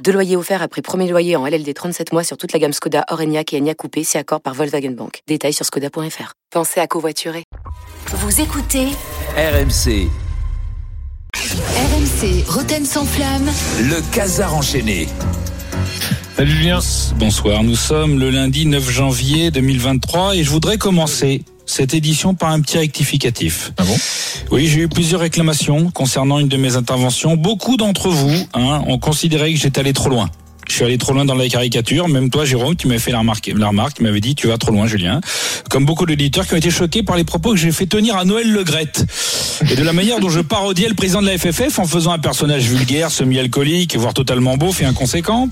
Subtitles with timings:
[0.00, 3.04] Deux loyers offerts après premier loyer en LLD 37 mois sur toute la gamme Skoda,
[3.10, 5.20] Orenia et Enya Coupé, si accord par Volkswagen Bank.
[5.28, 6.32] Détails sur skoda.fr.
[6.50, 7.44] Pensez à covoiturer.
[8.08, 8.86] Vous écoutez
[9.36, 10.08] RMC,
[11.36, 13.48] RMC Roten sans flamme.
[13.80, 15.08] le casar enchaîné.
[16.36, 16.80] Salut Julien.
[17.16, 22.50] Bonsoir, nous sommes le lundi 9 janvier 2023 et je voudrais commencer cette édition par
[22.50, 23.72] un petit rectificatif.
[23.78, 23.96] Ah bon?
[24.50, 27.36] Oui, j'ai eu plusieurs réclamations concernant une de mes interventions.
[27.36, 30.30] Beaucoup d'entre vous hein, ont considéré que j'étais allé trop loin.
[30.68, 32.08] Je suis allé trop loin dans la caricature.
[32.08, 34.58] Même toi, Jérôme, tu m'avais fait la remarque, la remarque, tu m'avais dit tu vas
[34.58, 35.20] trop loin, Julien.
[35.68, 38.24] Comme beaucoup d'éditeurs qui ont été choqués par les propos que j'ai fait tenir à
[38.24, 39.04] Noël Le Graët
[39.70, 42.18] et de la manière dont je parodiais le président de la FFF en faisant un
[42.18, 45.48] personnage vulgaire, semi-alcoolique, voire totalement beauf et inconséquent.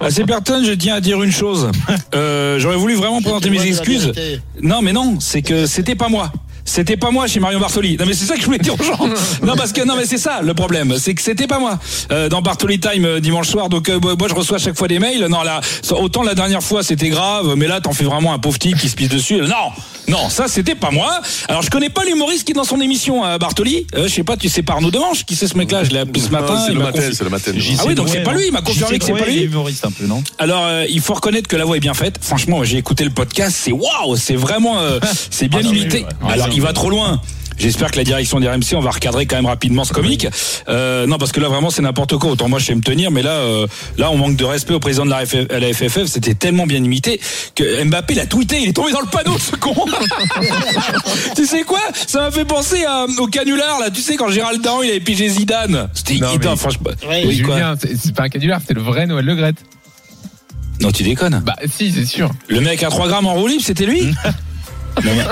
[0.00, 1.70] À ces personnes, je tiens à dire une chose.
[2.14, 4.12] Euh, J'aurais voulu vraiment présenter mes excuses.
[4.62, 6.32] Non, mais non, c'est que c'était pas moi.
[6.70, 7.96] C'était pas moi chez Marion Bartoli.
[7.98, 8.98] Non mais c'est ça que je voulais dire aux gens.
[9.42, 11.78] Non parce que non mais c'est ça le problème, c'est que c'était pas moi
[12.12, 13.68] Euh, dans Bartoli Time euh, dimanche soir.
[13.68, 15.26] Donc euh, moi je reçois à chaque fois des mails.
[15.28, 18.58] Non là autant la dernière fois c'était grave, mais là t'en fais vraiment un pauvre
[18.58, 19.38] type qui se pisse dessus.
[19.38, 19.70] Non
[20.08, 21.20] non ça c'était pas moi.
[21.48, 23.86] Alors je connais pas l'humoriste qui est dans son émission à Bartoli.
[23.96, 25.82] Euh, je sais pas tu sais pas Arnaud Demanche qui c'est ce mec là.
[25.84, 26.62] Je l'ai appelé ce matin.
[26.66, 27.52] c'est le m'a matin, confi- le matin.
[27.78, 29.42] Ah oui, donc c'est pas lui, il m'a confirmé que c'est pas lui.
[29.42, 30.22] humoriste un peu, non?
[30.38, 32.18] Alors, euh, il faut reconnaître que la voix est bien faite.
[32.20, 34.98] Franchement, j'ai écouté le podcast, c'est waouh, c'est vraiment, euh,
[35.30, 35.98] c'est bien Ah non, mais imité.
[36.22, 36.32] oui, ouais.
[36.34, 37.20] Alors, Va trop loin.
[37.58, 40.26] J'espère que la direction des RMC, on va recadrer quand même rapidement ce comique.
[40.68, 42.30] Euh, non, parce que là vraiment c'est n'importe quoi.
[42.30, 43.66] Autant moi je sais me tenir, mais là, euh,
[43.98, 46.06] là on manque de respect au président de la, FF, la FFF.
[46.06, 47.20] C'était tellement bien imité
[47.54, 48.62] que Mbappé l'a tweeté.
[48.62, 49.74] Il est tombé dans le panneau, ce con.
[51.36, 51.80] tu sais quoi?
[52.06, 53.90] Ça m'a fait penser à- au canular là.
[53.90, 55.90] Tu sais quand Gérald Daron il avait pigé Zidane.
[55.92, 56.90] C'était Non, franchement.
[57.10, 59.56] Oui, quoi Julien, c'est pas un canular, c'était le vrai Noël Le Graët.
[60.80, 61.42] Non, tu déconnes.
[61.44, 62.30] Bah si, c'est sûr.
[62.48, 64.02] Le mec à 3 grammes en roue libre, c'était lui
[65.04, 65.24] non, mais-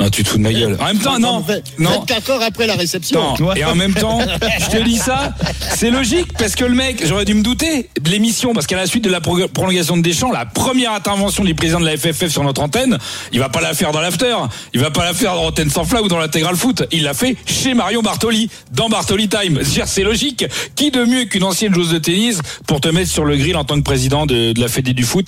[0.00, 0.76] non, tu te fous de ma gueule.
[0.80, 1.44] En même temps, non.
[1.78, 1.90] Non.
[2.00, 3.34] 24 heures après la réception.
[3.40, 3.54] Non.
[3.54, 4.20] Et en même temps,
[4.60, 5.34] je te dis ça,
[5.76, 8.86] c'est logique parce que le mec, j'aurais dû me douter de l'émission parce qu'à la
[8.86, 12.28] suite de la pro- prolongation de Deschamps, la première intervention du président de la FFF
[12.28, 12.98] sur notre antenne,
[13.32, 14.36] il va pas la faire dans l'after,
[14.74, 17.14] il va pas la faire dans Antenne sans flamme ou dans l'intégral foot, il l'a
[17.14, 19.60] fait chez Marion Bartoli, dans Bartoli Time.
[19.64, 20.44] C'est logique.
[20.76, 23.64] Qui de mieux qu'une ancienne joueuse de tennis pour te mettre sur le grill en
[23.64, 25.26] tant que président de, de la Fédé du foot?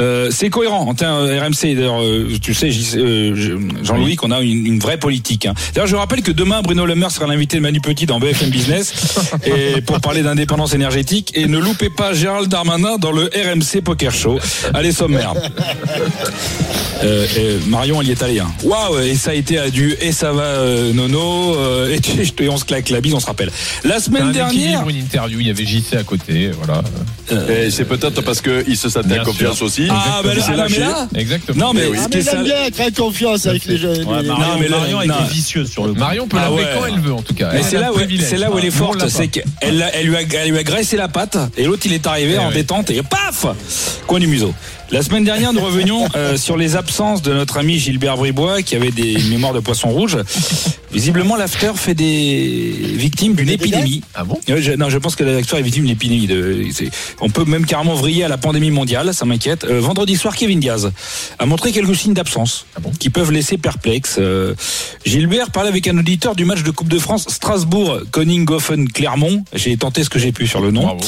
[0.00, 0.86] Euh, C'est cohérent.
[0.88, 2.98] En termes RMC, d'ailleurs, euh, tu sais, J-
[4.12, 5.46] euh, qu'on a une, une vraie politique.
[5.46, 5.54] hein.
[5.74, 8.50] D'ailleurs, je rappelle que demain, Bruno Le Maire sera l'invité de Manu Petit dans BFM
[8.50, 8.94] Business
[9.44, 11.32] et pour parler d'indépendance énergétique.
[11.34, 14.38] Et ne loupez pas Gérald Darmanin dans le RMC Poker Show.
[14.74, 15.34] Allez, sommaire.
[17.04, 18.40] Euh, euh, Marion, elle y est allée.
[18.40, 18.50] Hein.
[18.64, 21.94] Waouh, et ça a été à du et ça va, euh, Nono, euh,
[22.40, 23.50] et, on se claque la bise, on se rappelle.
[23.84, 24.88] La C'est semaine un dernière.
[24.88, 26.82] une interview, il y avait JC à côté, voilà.
[27.50, 29.66] Et c'est peut-être parce qu'il se sentait en confiance sûr.
[29.66, 29.88] aussi.
[29.90, 31.08] Ah, ben Il là, s'est ah, mais là.
[31.16, 31.66] Exactement.
[31.66, 31.98] Non, mais Eh oui.
[31.98, 32.30] ce Ah, qui mais est ça.
[32.32, 33.95] j'aime bien créer confiance avec les jeunes.
[33.98, 35.24] Les- Non, mais là, non.
[35.28, 36.70] vicieux sur le Marion peut Ah l'appeler ouais.
[36.78, 37.50] quand elle veut, en tout cas.
[37.52, 38.26] Mais c'est là, où, privilège.
[38.28, 40.96] c'est là où elle est forte, c'est qu'elle elle lui, a, elle lui a graissé
[40.96, 42.54] la patte et l'autre il est arrivé Eh en oui.
[42.54, 43.46] détente et paf
[44.06, 44.52] Coin du museau.
[44.92, 48.76] La semaine dernière, nous revenions euh, sur les absences de notre ami Gilbert Bribois qui
[48.76, 50.16] avait des mémoires de poisson rouge.
[50.92, 54.02] Visiblement, l'after fait des victimes d'une épidémie.
[54.14, 54.38] Ah bon?
[54.48, 56.26] Ouais, je- non, je pense que l'after est victime d'une épidémie.
[56.28, 56.64] De,
[57.20, 59.64] on peut même carrément vriller à la pandémie mondiale, ça m'inquiète.
[59.64, 60.90] Euh, vendredi soir, Kevin Diaz
[61.40, 62.92] a montré quelques signes d'absence Ah bon?
[62.98, 64.16] qui peuvent laisser perplexe.
[64.20, 64.54] Euh,
[65.04, 69.42] Gilbert parlait avec un auditeur du match de Coupe de France Strasbourg-Koninghofen-Clermont.
[69.52, 70.82] J'ai tenté ce que j'ai pu sur le nom.
[70.84, 71.00] Bravo.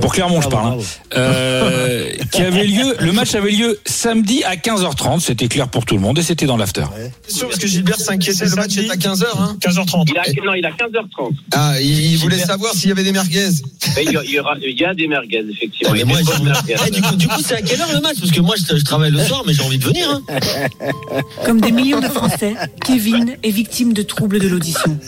[0.00, 0.74] Pour Clermont, je parle.
[0.74, 0.78] hein.
[1.16, 5.20] Euh, qui avait lieu, le match avait lieu samedi à 15h30.
[5.20, 6.84] C'était clair pour tout le monde et c'était dans l'after.
[7.26, 10.04] C'est sûr, parce que Gilbert s'inquiétait, le match est à 15h, hein 15h30.
[10.08, 11.32] Il a, non, il a 15h30.
[11.52, 13.48] Ah, il, il voulait savoir s'il y avait des merguez.
[14.02, 15.92] Il y, a- il y aura, il y a des merguez, effectivement.
[15.92, 16.74] Mais Il y a moi, des bonnes je- merguez.
[16.86, 18.16] Eh, du coup, du coup, c'est à quelle heure le match?
[18.20, 20.08] Parce que moi, je, je travaille le soir, mais j'ai envie de venir.
[20.10, 20.22] Hein.
[21.44, 22.54] Comme des millions de Français,
[22.84, 24.98] Kevin est victime de troubles de l'audition.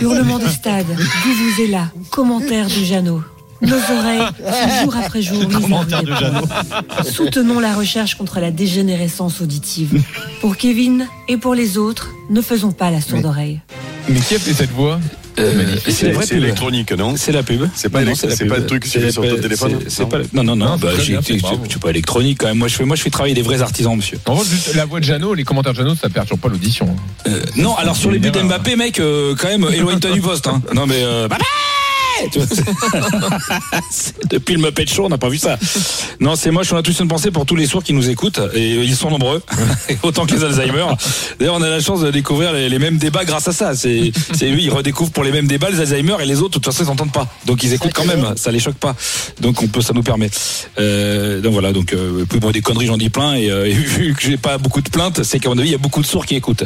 [0.00, 3.22] Hurlements de stade, vous vous là, commentaires de Jeannot.
[3.62, 4.22] Nos oreilles,
[4.82, 7.06] jour après jour, épreuve.
[7.10, 10.02] Soutenons la recherche contre la dégénérescence auditive.
[10.40, 13.60] Pour Kevin et pour les autres, ne faisons pas la sourde oreille.
[14.08, 15.00] Mais qui a fait cette voix
[15.38, 17.62] Euh, c'est électronique, non C'est la pub.
[17.74, 20.54] C'est pas Non, c'est pas le truc sur ton téléphone, c'est- non pas Non, non,
[20.56, 20.66] non.
[20.66, 22.58] Non, bah, c'est pas électronique quand même.
[22.58, 24.18] Moi, je fais, moi, je fais travailler des vrais artisans, monsieur.
[24.26, 26.94] En revanche, juste la voix de Jeannot, les commentaires de Jeannot, ça perturbe pas l'audition.
[27.26, 30.46] Euh, non, alors sur les buts d'Mbappé, mec, euh, quand même, éloigne-toi du poste.
[30.46, 30.62] Hein.
[30.74, 31.02] Non, mais
[34.30, 35.58] Depuis le Muppet Show, on n'a pas vu ça.
[36.20, 36.72] Non, c'est moche.
[36.72, 39.10] On a tous une pensée pour tous les sourds qui nous écoutent et ils sont
[39.10, 39.42] nombreux,
[40.02, 40.86] autant que les Alzheimer.
[41.38, 43.74] D'ailleurs, on a la chance de découvrir les, mêmes débats grâce à ça.
[43.74, 44.12] C'est,
[44.42, 46.58] eux, ils redécouvrent pour les mêmes débats les Alzheimer et les autres.
[46.58, 48.34] De toute façon, ils n'entendent pas, donc ils écoutent quand même.
[48.36, 48.94] Ça les choque pas.
[49.40, 50.30] Donc on peut, ça nous permet.
[50.78, 51.72] Euh, donc voilà.
[51.72, 53.34] Donc euh, bon, des conneries, j'en dis plein.
[53.34, 55.72] Et, euh, et vu que j'ai pas beaucoup de plaintes, c'est qu'à mon avis, il
[55.72, 56.64] y a beaucoup de sourds qui écoutent.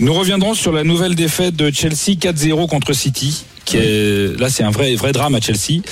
[0.00, 3.44] Nous reviendrons sur la nouvelle défaite de Chelsea 4-0 contre City.
[3.66, 5.82] Qui est, là, c'est un vrai, vrai drame à Chelsea.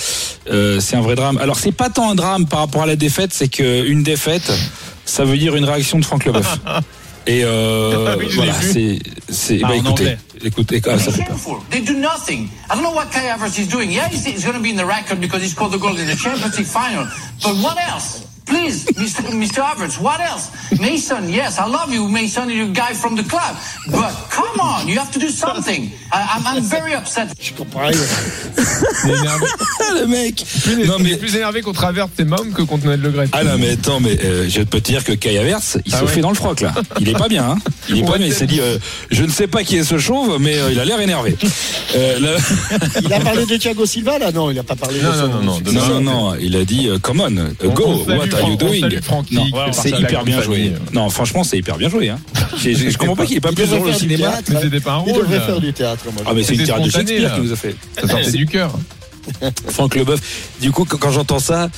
[0.50, 1.38] Euh, c'est un vrai drame.
[1.38, 4.50] Alors, c'est pas tant un drame par rapport à la défaite, c'est qu'une défaite,
[5.04, 6.58] ça veut dire une réaction de Franck Leboeuf.
[7.26, 8.98] Et euh, Ah oui, voilà, c'est,
[9.30, 11.28] c'est, Ah, bah, écoutez, écoutez, ah, ça fait peur.
[11.28, 11.56] Shameful.
[11.70, 12.50] They do nothing.
[12.70, 13.90] I don't know what Kai Havertz is doing.
[13.90, 16.06] Yeah, he's, he's going to be in the record because he scored the goal in
[16.06, 17.06] the Champions League final.
[17.42, 18.23] But what else?
[18.46, 19.22] Please, Mr.
[19.32, 19.62] Mr.
[19.62, 20.50] Havertz, what else?
[20.78, 23.56] Mason, yes, I love you, Mason, you're a guy from the club.
[23.90, 25.90] But come on, you have to do something.
[26.12, 27.28] I, I'm, I'm very upset.
[27.40, 27.98] Je comprends rien.
[29.04, 29.46] Il est énervé.
[30.00, 32.84] le mec Plus, Non, il est mais- plus énervé contre Avert et Mom que contre
[32.86, 33.28] Noël Le Gret.
[33.32, 35.98] Ah non mais attends mais euh, je peux te dire que Kai Havertz il Ah
[36.00, 36.10] se ouais.
[36.10, 37.58] fait dans le froc là il est pas bien hein.
[37.88, 38.78] il est pas bien il s'est dit euh,
[39.10, 41.36] je ne sais pas qui est ce chauve mais euh, il a l'air énervé
[41.96, 42.36] euh, là-
[43.02, 44.32] Il a parlé de Thiago Silva là?
[44.32, 46.56] Non, il n'a pas parlé Non, de non, son- non, non, non non non il
[46.56, 48.82] a dit euh, come on go what are you doing?
[49.72, 50.72] c'est hyper bien joué famille.
[50.92, 52.18] non franchement c'est hyper bien joué hein.
[52.56, 54.50] Je comprends pas qu'il ait pas Il plus devrait joué au faire du cinéma théâtre.
[54.54, 55.22] Mais c'était pas un Il rôle.
[55.22, 55.46] devrait là.
[55.46, 56.04] faire du théâtre.
[56.12, 58.46] moi, ah mais c'est une tirade de Shakespeare qui nous a fait Ça sortait du
[58.46, 58.72] cœur.
[59.68, 60.20] Franck Leboeuf
[60.60, 61.70] du coup quand j'entends ça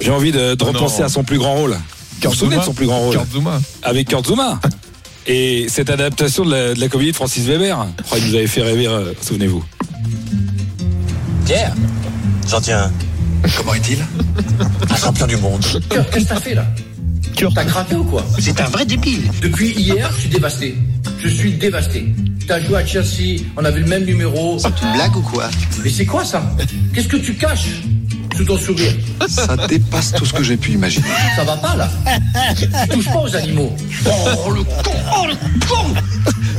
[0.00, 1.06] j'ai envie de, de Oh repenser non.
[1.06, 1.76] à son plus grand rôle
[2.22, 3.14] vous vous souvenez de son plus grand rôle?
[3.14, 3.60] Kurt Zuma.
[3.82, 4.60] avec Kurt Zuma.
[5.26, 8.46] Et cette adaptation de la, de la comédie de Francis Weber, oh, il nous avait
[8.46, 9.64] fait rêver, euh, souvenez-vous.
[11.44, 11.74] Pierre,
[12.48, 12.90] j'en tiens.
[13.56, 13.98] Comment est-il?
[14.90, 15.64] Un champion du monde.
[15.90, 16.66] Qu'est-ce que t'as fait là?
[17.54, 18.24] T'as craqué ou quoi?
[18.38, 19.30] C'est un vrai débile.
[19.40, 20.76] Depuis hier, je suis dévasté.
[21.22, 22.12] Je suis dévasté.
[22.46, 24.58] T'as joué à Chelsea, on avait le même numéro.
[24.58, 25.48] C'est une blague ou quoi?
[25.82, 26.42] Mais c'est quoi ça?
[26.92, 27.82] Qu'est-ce que tu caches?
[28.44, 28.92] Ton sourire
[29.28, 31.06] Ça dépasse tout ce que j'ai pu imaginer.
[31.36, 31.90] Ça va pas là
[32.58, 33.72] Tu touches pas aux animaux.
[34.06, 35.34] Oh le con Oh le
[35.66, 35.94] con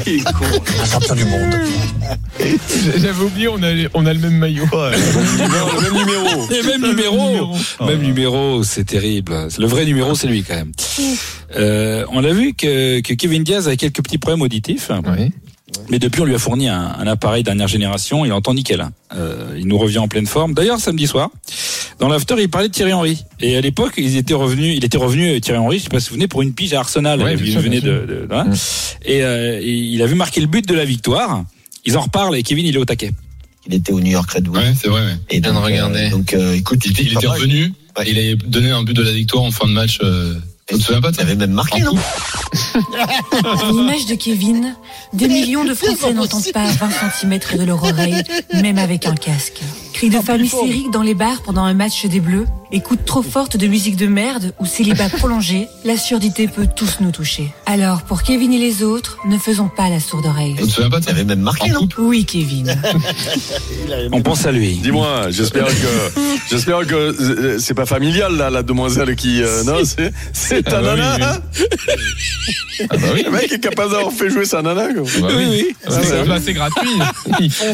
[0.07, 0.45] Il est con.
[0.81, 1.53] Un champion du monde.
[2.97, 4.67] J'avais oublié, on a, on a le même maillot.
[4.73, 6.51] le même numéro.
[6.51, 7.55] Et même numéro.
[7.85, 9.47] Même numéro, c'est terrible.
[9.57, 10.71] Le vrai numéro, c'est lui quand même.
[11.57, 14.89] Euh, on a vu que, que Kevin Diaz a quelques petits problèmes auditifs.
[15.05, 15.31] Oui.
[15.89, 18.25] Mais depuis, on lui a fourni un, un appareil dernière génération.
[18.25, 18.87] Il entend nickel.
[19.15, 20.53] Euh, il nous revient en pleine forme.
[20.53, 21.29] D'ailleurs, samedi soir,
[22.01, 23.23] dans l'after, il parlait de Thierry Henry.
[23.39, 25.99] Et à l'époque, ils étaient revenus, il était revenu, euh, Thierry Henry, je sais pas
[25.99, 27.21] si vous vous souvenez, pour une pige à Arsenal.
[27.21, 28.47] Ouais, il venait de, de- de- hein.
[29.05, 31.45] et, euh, et il a vu marquer le but de la victoire.
[31.85, 33.11] Ils en reparlent et Kevin, il est au taquet.
[33.67, 34.57] Il était au New York Red Bull.
[34.57, 35.01] Ouais, c'est vrai.
[35.05, 35.15] Ouais.
[35.29, 35.99] Et donc, regarder.
[36.07, 37.71] euh, donc euh, écoute, Il, était- il était revenu.
[38.07, 39.99] Il avait donné un but de la victoire en fin de match.
[40.01, 40.33] Euh,
[40.67, 41.93] tu te souviens pas de ça avait même marqué, non
[42.93, 44.73] À l'image de Kevin,
[45.13, 46.89] des millions de Français n'entendent pas 20
[47.19, 48.23] cm de leur oreille,
[48.53, 49.61] même avec un casque.
[50.01, 53.55] Cris de femme hystérique dans les bars pendant un match des Bleus, écoute trop forte
[53.55, 57.51] de musique de merde ou célibat prolongé, la surdité peut tous nous toucher.
[57.67, 60.55] Alors, pour Kevin et les autres, ne faisons pas la sourde oreille.
[60.57, 62.75] Tu te pas avait même marqué, non Oui, Kevin.
[64.11, 64.77] On pense à lui.
[64.77, 65.71] Dis-moi, j'espère que
[66.49, 70.79] j'espère que euh, c'est pas familial là, la demoiselle qui euh, non, c'est c'est ta
[70.79, 71.41] Ah bah oui, nana.
[72.89, 73.21] Ah bah oui.
[73.23, 74.87] Le mec est capable d'avoir fait jouer sa nana.
[74.93, 75.03] quoi.
[75.21, 75.45] Bah oui.
[75.47, 75.75] oui.
[75.85, 76.89] Ah, c'est- là, c'est gratuit.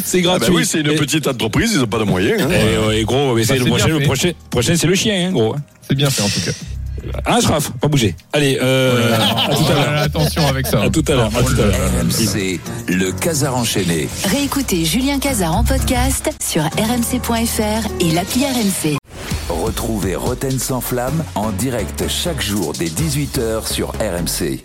[0.03, 0.53] C'est Ah bah gratuit.
[0.55, 2.16] oui, c'est une Et- petite entreprise, ils ont pas de moyens.
[2.17, 2.49] Hein.
[2.49, 4.95] Et, ouais, gros, mais c'est Bah, le c'est prochain, bien le prochain, prochain, c'est le
[4.95, 5.55] chien, hein, gros.
[5.87, 6.51] C'est bien fait en tout cas.
[7.25, 8.15] Hein, Schraf, pas bouger.
[8.33, 10.01] Allez, euh, à tout à l'heure.
[10.01, 10.81] Attention avec ça.
[10.81, 11.29] À tout à l'heure.
[12.87, 14.09] le Casar enchaîné.
[14.25, 18.97] Réécoutez Julien Cazard en podcast sur rmc.fr et l'appli RMC.
[19.49, 24.63] Retrouvez Roten sans flamme en direct chaque jour dès 18h sur RMC.